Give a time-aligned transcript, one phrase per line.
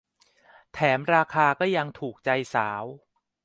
[0.73, 2.83] แถมราคาก็ยังถูกใจสาว